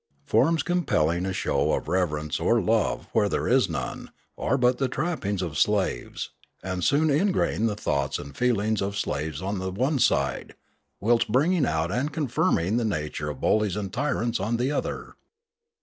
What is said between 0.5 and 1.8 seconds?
compelling a show